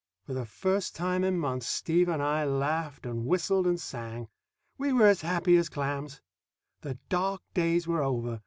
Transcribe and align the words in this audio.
For 0.25 0.33
the 0.33 0.47
first 0.47 0.95
time 0.95 1.23
in 1.23 1.37
months 1.37 1.67
Steve 1.67 2.09
and 2.09 2.23
I 2.23 2.43
laughed 2.43 3.05
and 3.05 3.27
whistled 3.27 3.67
and 3.67 3.79
sang. 3.79 4.29
We 4.79 4.91
were 4.91 5.05
as 5.05 5.21
happy 5.21 5.55
as 5.57 5.69
clams. 5.69 6.21
The 6.81 6.97
dark 7.09 7.43
days 7.53 7.85
were 7.87 8.01
over. 8.01 8.39